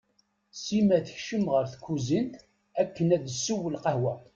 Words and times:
Sima 0.63 0.97
tekcem 1.05 1.45
ɣer 1.53 1.65
tkuzint 1.73 2.33
akken 2.81 3.07
ad 3.15 3.23
tessew 3.27 3.61
lqahwa. 3.75 4.13